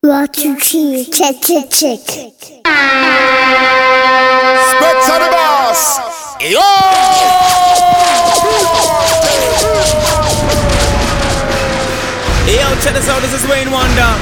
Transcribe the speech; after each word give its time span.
See, 0.00 1.10
check, 1.10 1.42
check, 1.42 1.70
check. 1.70 1.98
Specs 1.98 2.70
on 5.10 5.18
the 5.18 5.28
boss. 5.28 5.98
Yo! 6.38 6.62
Yo, 12.46 12.70
check 12.78 12.94
this 12.94 13.08
out. 13.08 13.18
This 13.22 13.34
is 13.34 13.42
Wayne 13.50 13.72
Wonder. 13.72 14.14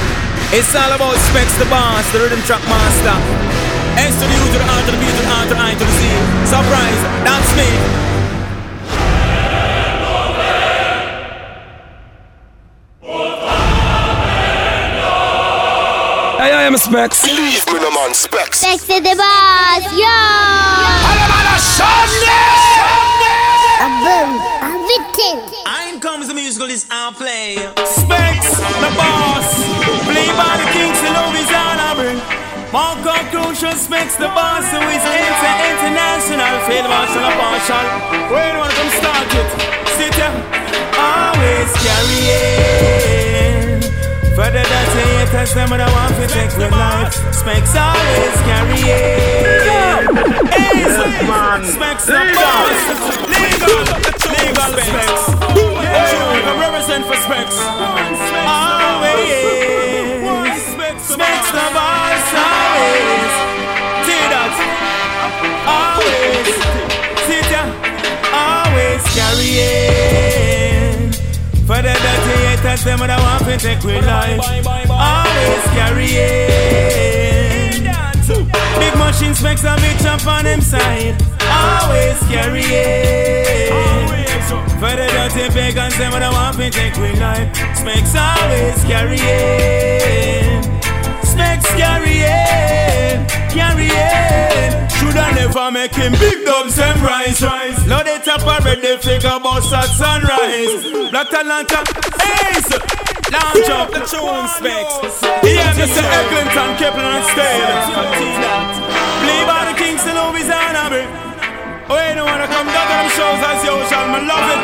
It's 0.49 0.73
all 0.73 0.91
about 0.93 1.15
Specs 1.29 1.55
the 1.59 1.65
boss, 1.69 2.11
the 2.11 2.21
rhythm 2.21 2.41
track 2.41 2.63
master. 2.65 3.13
S 4.01 4.15
to 4.15 4.25
the 4.25 4.33
U 4.33 4.45
to 4.53 4.57
the 4.57 4.65
R 4.65 4.81
to 4.81 4.91
the 4.91 4.97
B 4.97 5.05
to 5.05 5.21
the 5.21 5.29
R 5.29 5.45
to 5.45 5.53
the 5.53 5.61
I 5.61 5.73
to 5.73 5.85
the 5.85 5.91
Z. 5.93 6.01
Surprise, 6.49 7.01
that's 7.21 7.53
me. 7.55 8.16
Hey, 16.47 16.55
I 16.55 16.63
am 16.63 16.77
Specs. 16.77 17.27
Believe 17.27 17.59
me, 17.67 17.79
no 17.83 17.91
man, 17.91 18.15
Specs. 18.15 18.63
Specs 18.63 18.87
to 18.87 19.03
the 19.03 19.19
boss, 19.19 19.83
yo! 19.91 20.07
A 23.83 23.87
boom, 23.99 24.31
a 24.63 24.71
victim. 24.87 25.43
I'm 25.67 25.99
comes 25.99 26.29
the 26.29 26.33
musical 26.33 26.71
is 26.71 26.87
our 26.87 27.11
play. 27.11 27.59
Specs, 27.83 28.55
the 28.79 28.91
boss. 28.95 29.59
Play 30.07 30.31
by 30.39 30.55
the 30.55 30.67
kings 30.71 30.95
and 31.03 31.19
love 31.19 31.35
is 31.35 31.51
all 31.51 31.83
I 31.83 31.91
bring. 31.99 32.19
Marco 32.71 33.11
Crucial 33.27 33.75
Specs, 33.75 34.15
the 34.15 34.31
boss, 34.31 34.71
who 34.71 34.79
is 34.87 35.03
inter 35.03 35.55
international. 35.67 36.63
Field 36.63 36.87
marshal, 36.87 37.27
a 37.27 37.31
partial. 37.35 37.85
When 38.31 38.55
you 38.55 38.76
dirty 45.27 45.37
haters, 45.37 45.53
them 45.53 45.69
that 45.69 45.91
want 45.91 46.15
to 46.15 46.27
take 46.27 46.51
with 46.57 46.71
life. 46.71 47.13
Specs 47.33 47.75
always 47.75 48.41
carry 48.47 48.79
it. 48.87 49.67
Hey, 50.53 50.83
Specs 51.63 52.05
the 52.05 52.19
boss. 52.35 52.71
Legal, 53.27 53.83
legal 54.31 54.71
specs. 54.87 55.23
Hey, 55.83 56.15
we 56.31 56.39
represent 56.59 57.05
for 57.05 57.15
specs. 57.15 57.57
Always. 58.47 59.37
Specs 61.01 61.51
the 61.51 61.65
boss, 61.73 62.33
always. 62.33 63.56
Them 72.87 72.99
that 72.99 73.19
want 73.19 73.43
to 73.43 73.57
take 73.59 73.83
with 73.83 74.05
life. 74.07 74.39
Always 74.87 75.63
carry 75.75 76.07
it. 76.15 77.83
Big 78.79 78.95
machine 78.95 79.35
specs 79.35 79.65
a 79.65 79.75
big 79.83 79.99
chop 79.99 80.25
on 80.25 80.45
them 80.45 80.61
side. 80.61 81.19
Always 81.43 82.19
carry 82.31 82.63
it. 82.63 83.67
For 84.79 84.95
the 84.95 85.07
dirty 85.11 85.51
pagans, 85.51 85.97
them 85.97 86.13
that 86.13 86.31
want 86.31 86.55
to 86.55 86.69
take 86.69 86.95
with 86.95 87.19
life. 87.19 87.51
Specs 87.75 88.15
always 88.15 88.79
carry 88.87 89.19
it. 89.19 90.63
Specs 91.25 91.67
carry 91.75 91.96
Make 95.57 95.95
him 95.95 96.13
big 96.13 96.45
dubs 96.45 96.75
them 96.77 97.01
rise, 97.03 97.41
rise. 97.41 97.81
Load 97.87 98.05
it 98.05 98.25
up 98.29 98.45
already, 98.45 98.95
figure 99.01 99.37
boss 99.41 99.73
at 99.73 99.89
sunrise. 99.89 100.85
Black 101.09 101.33
Atlanta, 101.33 101.81
ace. 102.23 102.71
Launch 103.33 103.69
up 103.73 103.89
the 103.89 104.05
tune 104.05 104.47
specs. 104.53 105.17
Yeah, 105.43 105.73
Mr. 105.73 106.05
Eglinton, 106.05 106.77
Kepler 106.77 107.09
and 107.09 107.25
Stale. 107.33 107.73
Play 109.25 109.41
by 109.49 109.65
the 109.67 109.75
Kingston, 109.75 110.15
always 110.15 110.45
on 110.45 110.77
a 110.77 111.03
Oh, 111.89 111.99
you 112.05 112.15
don't 112.15 112.29
wanna 112.29 112.47
come 112.47 112.67
down 112.69 112.87
to 112.87 112.93
them 112.93 113.09
shows 113.17 113.41
as 113.41 113.59
usual, 113.65 114.07
man, 114.13 114.23
love 114.29 114.47
it. 114.53 114.61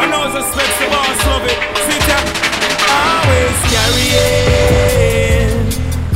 I 0.00 0.06
know 0.10 0.32
the 0.32 0.42
specs, 0.42 0.76
the 0.80 0.86
boss 0.90 1.20
love 1.28 1.44
it. 1.44 1.58
Sit 1.86 2.02
down. 2.08 2.24
Always 2.88 3.60
carry 3.68 4.08
it. 4.16 5.74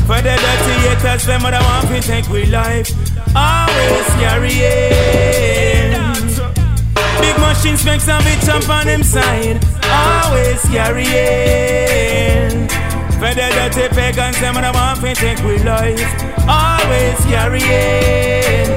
For 0.08 0.20
the 0.24 0.34
dirty 0.40 0.74
haters, 0.88 1.26
them 1.26 1.42
that 1.42 1.62
want 1.62 1.88
to 1.94 2.00
take 2.00 2.28
with 2.28 2.48
life. 2.48 3.13
Always 3.34 4.06
carry 4.22 4.52
it. 4.52 5.94
Big 7.20 7.38
machine 7.38 7.76
specs 7.76 8.08
and 8.08 8.24
big 8.24 8.40
jump 8.40 8.68
on 8.68 8.86
them 8.86 9.02
side. 9.02 9.58
Always 9.84 10.62
carry 10.70 11.04
it. 11.04 12.70
For 13.18 13.32
the 13.34 13.46
dirty 13.56 13.88
pagans, 13.94 14.38
them 14.40 14.54
that 14.54 14.74
want 14.74 15.00
to 15.00 15.14
take 15.14 15.42
with 15.42 15.64
life. 15.64 15.98
Always 16.46 17.18
carry 17.26 17.62
it. 17.62 18.68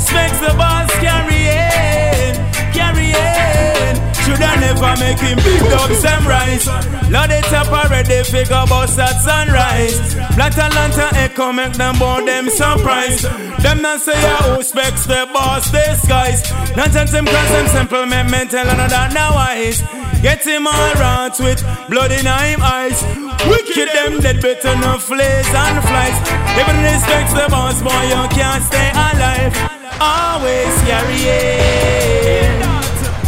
Specs 0.00 0.38
the 0.40 0.54
boss 0.56 0.90
carry 1.02 1.42
it. 1.52 2.36
Carry 2.72 3.10
it. 3.12 3.96
Shoulda 4.24 4.50
never 4.60 4.94
make 5.00 5.18
him 5.18 5.36
big 5.44 5.60
dubs 5.70 6.02
them 6.02 6.26
rise. 6.26 6.66
Load 7.10 7.30
it 7.30 7.52
up 7.52 7.68
already, 7.68 8.22
figure 8.24 8.64
boss 8.68 8.98
at 8.98 9.20
sunrise. 9.20 10.14
Black 10.36 10.56
Atlanta 10.56 11.10
echo 11.16 11.52
make 11.52 11.74
them 11.74 11.98
born 11.98 12.24
them 12.24 12.48
surprise. 12.48 13.24
Them 13.66 13.82
not 13.82 14.00
say 14.00 14.12
yeah, 14.14 14.54
who 14.54 14.62
specs 14.62 15.06
the 15.06 15.26
boss 15.34 15.72
disguise. 15.72 16.40
Just 16.76 17.10
them 17.10 17.26
cause 17.26 17.50
them 17.50 17.66
simple 17.66 18.06
make 18.06 18.30
mental 18.30 18.62
and 18.62 18.78
that 18.78 19.10
now 19.12 19.34
wise. 19.34 19.82
Get 20.22 20.46
him 20.46 20.68
all 20.70 20.94
right 20.94 21.34
with 21.42 21.66
blood 21.90 22.12
in 22.14 22.30
him 22.30 22.62
eyes. 22.62 23.02
Wicked 23.50 23.90
them 23.90 24.22
dead 24.22 24.38
better 24.40 24.70
no 24.78 25.02
flays 25.02 25.50
and 25.50 25.82
flies. 25.82 26.14
Even 26.54 26.78
respect 26.78 27.34
the 27.34 27.50
boss 27.50 27.82
boy, 27.82 28.06
you 28.06 28.22
can't 28.38 28.62
stay 28.62 28.86
alive. 28.94 29.50
Always 29.98 30.74
carry 30.86 31.26
it. 31.26 32.62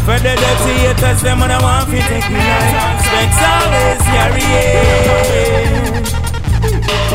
For 0.06 0.22
the 0.22 0.38
dirty 0.38 0.75
haters, 0.87 1.21
them 1.21 1.43
and 1.43 1.50
I 1.50 1.59
want 1.59 1.91
to 1.91 1.98
take 1.98 2.31
me 2.31 2.38
life. 2.38 2.78
Specs 3.03 3.43
always 3.43 4.03
carry 4.06 4.47
it. 4.54 6.28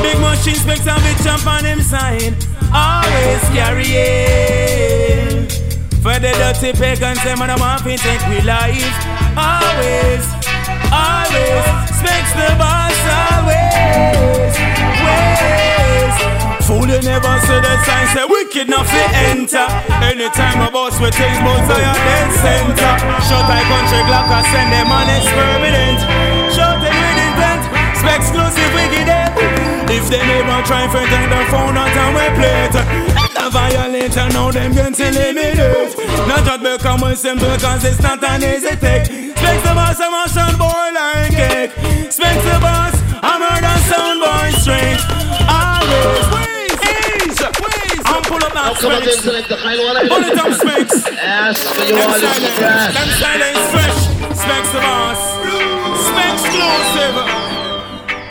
Big 0.03 0.19
machine 0.19 0.59
specs 0.59 0.85
and 0.85 1.01
big 1.01 1.17
jump 1.23 1.47
on 1.47 1.63
him 1.63 1.79
sign. 1.79 2.35
Always 2.75 3.43
carry 3.55 3.87
it. 3.87 5.49
For 6.03 6.19
the 6.19 6.35
dirty 6.35 6.75
pagans, 6.75 7.23
them 7.23 7.41
I 7.41 7.55
want 7.55 7.87
to 7.87 7.95
take 7.95 8.23
me 8.27 8.43
life. 8.43 8.83
Always, 9.39 10.27
always. 10.91 11.63
Specs 11.95 12.35
the 12.35 12.51
boss 12.59 12.99
always. 13.15 14.51
Ways. 14.99 15.63
Fool 16.67 16.83
you 16.91 16.99
never 16.99 17.35
see 17.47 17.59
the 17.63 17.73
sign 17.87 18.07
say 18.11 18.25
wicked 18.27 18.67
to 18.67 19.03
enter 19.31 19.67
Anytime 20.03 20.67
a 20.67 20.71
boss 20.71 20.99
with 20.99 21.15
things 21.15 21.39
bones 21.43 21.67
I 21.67 21.79
am 21.79 21.99
dead 22.07 22.29
center 22.43 22.93
Shut 23.27 23.47
eye 23.51 23.63
country 23.67 23.99
Glock 24.07 24.31
I 24.31 24.41
send 24.51 24.71
them 24.71 24.91
on 24.91 25.07
experiment 25.11 25.99
Shut 26.55 26.79
them 26.79 26.95
with 26.95 27.19
intent 27.19 27.63
Spec 27.99 28.19
exclusive 28.19 28.73
wicked 28.75 29.07
eh? 29.07 29.62
Try 30.66 30.88
for 30.88 31.03
turn 31.12 31.29
the 31.29 31.41
phone 31.51 31.78
out 31.78 31.90
and 31.91 32.12
we 32.16 32.25
play 32.40 32.66
it 32.68 32.75
And 32.75 33.35
the 33.35 33.50
violator 33.51 34.28
now 34.34 34.51
them 34.51 34.72
getting 34.74 34.96
eliminated 35.07 35.96
Not 36.28 36.44
just 36.46 36.62
become 36.63 37.03
a 37.03 37.16
simple 37.16 37.56
cause 37.59 37.84
it's 37.85 38.01
not 38.01 38.24
an 38.24 38.44
easy 38.44 38.75
take 38.78 39.06
Specs 39.06 39.63
the 39.63 39.74
boss 39.75 40.00
I'm 40.00 40.13
a 40.13 40.24
motion 40.24 40.57
boy 40.57 40.88
like 40.96 41.31
cake 41.35 41.72
Specs 42.12 42.44
the 42.47 42.57
boss 42.63 42.96
I'm 43.22 43.40
murder 43.41 43.78
sound 43.90 44.19
boy 44.24 44.50
straight 44.59 45.01
Always 45.47 46.31
I'm 48.06 48.22
pull 48.24 48.44
up 48.44 48.53
now, 48.53 48.74
Come 48.74 48.91
on, 48.91 49.01
Specs. 49.03 49.19
select 49.24 49.50
the 49.50 49.57
final 49.57 49.85
one. 49.85 50.07
Pull 50.07 50.24
it 50.24 50.38
up, 50.38 50.53
Specs. 50.53 51.07
Ask 51.07 51.62
for 51.74 51.84
your 51.84 51.97
Them 51.97 52.09
all 52.09 52.19
silence, 52.19 52.44
is 52.44 52.57
fresh. 52.59 52.94
them 52.94 53.09
silence 53.19 53.63
fresh. 53.74 54.00
Specs 54.38 54.72
the 54.72 54.80
boss. 54.80 55.22
Specs 56.07 56.44
exclusive. 56.45 57.16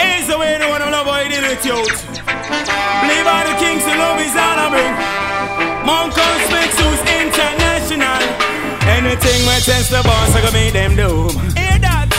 Is 0.00 0.26
the 0.28 0.38
way 0.38 0.58
the 0.58 0.68
one 0.68 0.82
I 0.82 0.90
love 0.90 1.06
how 1.06 1.22
did 1.28 1.44
it, 1.44 1.64
yo. 1.64 2.11
Believe 2.42 3.26
by 3.26 3.44
the 3.46 3.54
kings 3.62 3.84
and 3.86 3.98
love 3.98 4.18
is 4.18 4.34
all 4.34 4.58
I 4.58 4.66
bring. 4.72 4.94
Monk 5.86 6.18
on 6.18 6.38
who's 6.42 7.02
international. 7.06 8.22
Anything 8.86 9.46
we 9.46 9.56
test 9.62 9.90
the 9.90 10.02
boss, 10.02 10.34
I 10.34 10.40
can 10.42 10.52
make 10.52 10.72
them 10.72 10.96
do. 10.96 11.30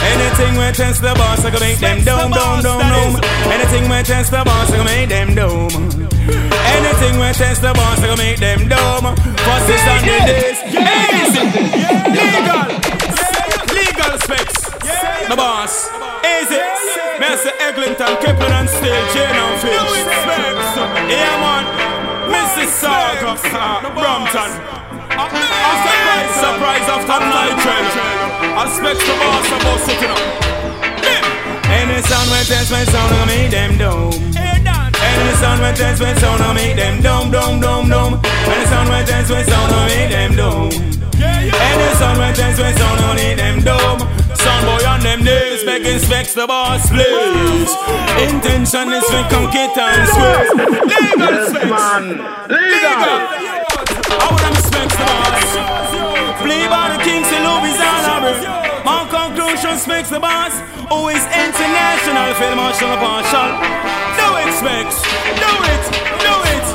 Anything 0.03 0.53
we 0.59 0.71
test 0.71 1.01
the 1.01 1.13
boss, 1.15 1.43
I 1.45 1.51
can 1.51 1.59
make 1.59 1.79
them 1.79 2.03
doom, 2.03 2.31
doom, 2.31 2.61
doom, 2.61 2.79
doom. 2.79 3.11
Anything 3.51 3.89
we 3.89 4.03
test 4.03 4.31
the 4.31 4.43
boss, 4.43 4.71
I 4.71 4.77
can 4.77 4.85
make 4.85 5.09
them 5.09 5.35
doom. 5.35 5.71
Anything 6.75 7.19
we 7.19 7.31
test 7.33 7.61
the 7.61 7.73
boss, 7.73 7.99
I 7.99 8.07
can 8.07 8.17
make 8.17 8.39
them 8.39 8.67
dumb. 8.67 9.15
First 9.15 9.69
is 9.71 9.83
on 9.91 10.01
the 10.07 10.17
days. 10.27 10.59
Legal. 12.15 12.67
Legal 13.75 14.13
specs. 14.19 14.59
The 15.29 15.35
boss. 15.35 15.82
Eglinton, 17.73 18.15
Kipling 18.21 18.53
and 18.53 18.69
Steel, 18.69 19.01
Jane 19.13 19.33
and 19.33 19.57
Finch. 19.57 20.05
Yeah, 21.09 21.41
man. 21.41 21.65
Mississauga. 22.29 23.33
Uh, 23.33 23.89
Brampton. 23.97 24.51
A 25.09 25.25
surprise, 25.81 26.33
surprise 26.37 26.85
after 26.93 27.17
night 27.17 27.57
trail. 27.65 27.85
I 28.53 28.69
specs 28.69 29.01
the 29.01 29.13
boss 29.17 29.49
about 29.57 29.79
sitting 29.89 30.11
up. 30.13 30.21
Any 31.73 32.01
sound 32.05 32.29
we 32.29 32.45
test, 32.45 32.69
my 32.69 32.85
sound, 32.85 33.11
I 33.11 33.25
make 33.25 33.49
them 33.49 33.77
do. 33.77 34.13
and 35.81 35.97
sweat 35.97 36.17
sound, 36.17 36.41
I 36.43 36.53
make 36.53 36.75
them 36.75 37.01
dumb, 37.01 37.31
dumb, 37.31 37.59
dumb, 37.59 37.89
dumb. 37.89 38.21
When 38.21 38.59
the 38.61 38.67
sun 38.67 38.87
wet 38.89 39.09
and 39.09 39.25
sweat 39.25 39.47
sound, 39.47 39.71
I 39.71 39.75
make 39.75 39.81
them 39.81 39.82
making 45.73 45.99
specs 45.99 46.33
the 46.33 46.45
boss 46.45 46.89
please. 46.89 47.71
Intention 48.29 48.93
is 48.93 49.05
to 49.09 49.19
conquer 49.33 49.65
and 49.73 50.05
squeeze. 50.13 50.51
Legal 50.93 51.35
specs, 51.49 51.69
man. 51.73 52.03
Legal. 52.49 53.17
I 54.13 54.25
want 54.29 54.41
them 54.45 54.55
specs 54.61 54.95
the 55.01 55.05
boss. 55.09 55.49
Play 56.45 56.67
by 56.69 56.93
the 56.93 56.99
Kings 57.01 57.29
in 57.33 57.41
Louisiana. 57.41 58.33
My 58.85 59.01
conclusion 59.09 59.77
speaks 59.81 60.09
the 60.09 60.19
boss. 60.19 60.53
Who 60.91 61.09
is 61.09 61.23
international 61.25 62.29
film 62.37 62.57
marshal 62.57 62.93
partial. 63.01 63.49
Do 64.17 64.27
it 64.41 64.53
specs. 64.53 64.97
Do 65.41 65.51
it. 65.73 65.83
Do 66.21 66.33
it. 66.53 66.67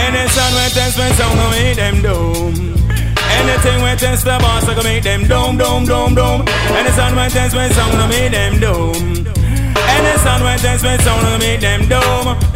And 0.00 0.30
sun 0.30 0.52
went 0.54 0.76
and 0.76 0.92
spent 0.92 1.14
sound 1.20 1.36
to 1.38 1.46
make 1.52 1.76
them 1.76 2.00
doom. 2.00 2.81
Anything 3.42 3.82
when 3.82 3.98
test 3.98 4.24
the 4.24 4.38
boss, 4.38 4.68
I 4.68 4.74
can 4.74 4.84
make 4.84 5.02
them 5.02 5.26
dome, 5.26 5.58
dome, 5.58 5.84
dome. 5.84 6.14
And 6.46 6.86
the 6.86 6.92
sun 6.92 7.16
when 7.16 7.28
test 7.28 7.56
when 7.56 7.72
sound, 7.72 7.96
I 7.96 8.06
make 8.08 8.30
them. 8.30 8.54
And 8.54 10.06
the 10.06 10.18
sun 10.18 10.42
when 10.44 10.58
test 10.58 10.84
when 10.84 10.98
sound, 11.00 11.26
I 11.26 11.38
make 11.38 11.60
them. 11.60 11.82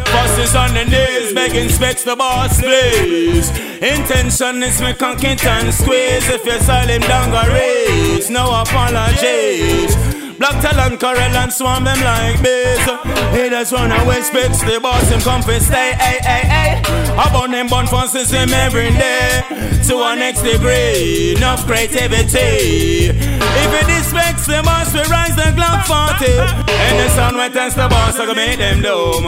First 0.06 0.38
is 0.38 0.54
on 0.54 0.74
the 0.74 0.84
days, 0.84 1.34
begging 1.34 1.68
specs 1.70 2.04
the 2.04 2.14
boss, 2.14 2.60
please. 2.60 3.50
Intention 3.82 4.62
is 4.62 4.80
me 4.80 4.92
conking 4.94 5.38
and 5.44 5.74
squeeze. 5.74 6.28
If 6.30 6.46
you 6.46 6.58
silent 6.60 7.02
down, 7.08 7.30
go 7.30 7.42
raise. 7.52 8.30
No 8.30 8.44
apologies. 8.62 10.25
Black 10.38 10.60
talent, 10.60 11.00
corral 11.00 11.36
and 11.36 11.52
swarm 11.52 11.84
them 11.84 12.00
like 12.04 12.42
bees. 12.42 12.84
Haters 13.32 13.72
run 13.72 13.90
away, 13.90 14.20
specs 14.20 14.60
the 14.60 14.78
boss, 14.80 15.08
him 15.08 15.20
come 15.20 15.42
for 15.42 15.58
stay, 15.60 15.92
hey, 15.96 16.18
hey, 16.20 16.44
hey. 16.44 16.80
About 17.16 17.50
them 17.50 17.68
bun 17.68 17.86
for 17.86 18.04
him 18.04 18.52
every 18.52 18.90
day. 18.92 19.42
To 19.88 19.96
a 20.02 20.16
next 20.16 20.42
degree, 20.42 21.34
enough 21.36 21.64
creativity. 21.66 23.08
If 23.08 23.70
it 23.72 23.86
disrespects 23.88 24.46
the 24.46 24.62
boss, 24.62 24.92
we 24.92 25.00
rise 25.08 25.36
the 25.36 25.48
Glock 25.56 25.86
40. 25.88 26.32
And 26.68 26.98
the 27.00 27.08
sun 27.16 27.36
we 27.36 27.48
test 27.48 27.76
the 27.76 27.88
boss, 27.88 28.18
I 28.18 28.26
can 28.26 28.36
make 28.36 28.58
them 28.58 28.82
dumb. 28.82 29.24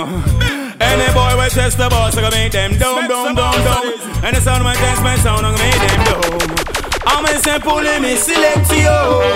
Any 0.81 1.13
boy 1.15 1.37
will 1.37 1.51
test 1.51 1.79
the 1.79 1.89
boss, 1.89 2.17
I 2.17 2.23
can 2.23 2.31
make 2.33 2.53
them 2.53 2.79
dumb, 2.79 3.09
dumb, 3.09 3.35
dumb, 3.35 3.65
dumb. 3.65 4.25
And 4.25 4.37
the 4.37 4.41
sound 4.41 4.65
will 4.65 4.75
test 4.75 5.03
my 5.03 5.17
sound, 5.17 5.47
I 5.47 5.57
can 5.57 5.61
make 5.65 5.81
them 5.89 6.01
dumb. 6.05 6.69
I'm 7.07 7.25
a 7.25 7.39
simple 7.41 7.81
me 7.81 8.17
select 8.17 8.71
you. 8.73 9.28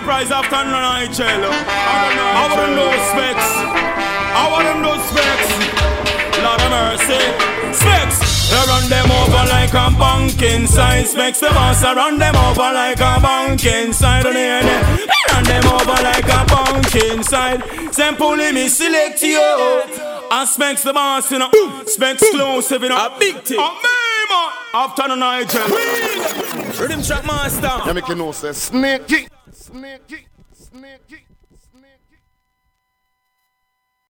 Surprise 0.00 0.30
after 0.30 0.60
cello. 1.16 1.48
I 1.48 2.44
want 2.44 2.60
them 2.60 2.76
those 2.76 3.04
specs. 3.12 3.48
I 4.36 4.44
want 4.52 4.64
them 4.68 4.80
those 4.84 5.04
specs. 5.08 5.48
Lord 6.44 6.60
of 6.60 6.70
mercy, 6.70 7.22
specs. 7.72 8.18
I 8.52 8.60
run 8.68 8.84
them 8.92 9.08
over 9.20 9.44
like 9.48 9.72
a 9.72 9.88
pumpkin 9.96 10.66
size. 10.66 11.12
Specs 11.12 11.40
the 11.40 11.48
boss, 11.48 11.82
I 11.82 11.94
run 11.94 12.18
them 12.18 12.36
over 12.36 12.70
like 12.76 13.00
a 13.00 13.20
pumpkin 13.20 13.92
side. 13.94 14.26
On 14.26 14.34
the 14.34 14.46
run 15.32 15.44
them 15.44 15.64
over 15.64 15.98
like 16.02 16.28
a 16.28 16.44
pumpkin 16.44 17.22
side. 17.22 17.62
Simple 17.94 18.36
me 18.36 18.68
select 18.68 19.22
you. 19.22 19.40
And 20.30 20.48
Specs 20.48 20.82
the 20.82 20.92
boss, 20.92 21.30
you 21.30 21.38
know. 21.38 21.50
Specs 21.86 22.22
exclusive, 22.22 22.82
you 22.82 22.90
know. 22.90 23.06
A 23.06 23.16
big 23.18 23.36
thing. 23.42 23.60
After 24.74 25.08
the 25.08 25.16
night, 25.16 26.45
Rhythm 26.78 27.02
track 27.02 27.24
master. 27.24 27.70
Yeah, 27.86 27.92
make 27.92 28.08
know, 28.14 28.32
say, 28.32 28.52
snakey, 28.52 29.28
snakey, 29.50 30.26
snakey. 30.52 31.24